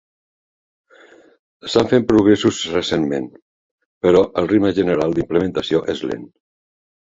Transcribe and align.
S'han 1.73 1.91
fet 1.91 2.07
progressos 2.11 2.61
recentment, 2.77 3.27
però 4.07 4.25
el 4.43 4.49
ritme 4.53 4.73
general 4.79 5.15
d'implementació 5.19 5.83
és 5.95 6.03
lent. 6.11 6.27